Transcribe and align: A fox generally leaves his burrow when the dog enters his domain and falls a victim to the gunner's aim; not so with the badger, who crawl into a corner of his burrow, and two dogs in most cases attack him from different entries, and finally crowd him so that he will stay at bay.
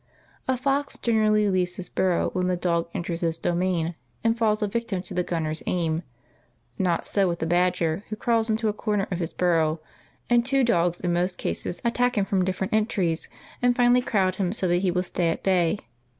A 0.47 0.57
fox 0.57 0.97
generally 0.97 1.47
leaves 1.47 1.75
his 1.75 1.87
burrow 1.87 2.31
when 2.33 2.47
the 2.47 2.57
dog 2.57 2.89
enters 2.91 3.21
his 3.21 3.37
domain 3.37 3.93
and 4.23 4.35
falls 4.35 4.63
a 4.63 4.67
victim 4.67 5.03
to 5.03 5.13
the 5.13 5.21
gunner's 5.21 5.61
aim; 5.67 6.01
not 6.79 7.05
so 7.05 7.27
with 7.27 7.37
the 7.37 7.45
badger, 7.45 8.03
who 8.09 8.15
crawl 8.15 8.43
into 8.49 8.67
a 8.67 8.73
corner 8.73 9.05
of 9.11 9.19
his 9.19 9.31
burrow, 9.31 9.79
and 10.27 10.43
two 10.43 10.63
dogs 10.63 10.99
in 11.01 11.13
most 11.13 11.37
cases 11.37 11.81
attack 11.85 12.17
him 12.17 12.25
from 12.25 12.43
different 12.43 12.73
entries, 12.73 13.27
and 13.61 13.75
finally 13.75 14.01
crowd 14.01 14.37
him 14.37 14.51
so 14.51 14.67
that 14.67 14.77
he 14.77 14.89
will 14.89 15.03
stay 15.03 15.29
at 15.29 15.43
bay. 15.43 15.77